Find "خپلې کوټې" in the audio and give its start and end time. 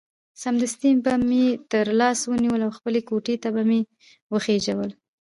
2.77-3.35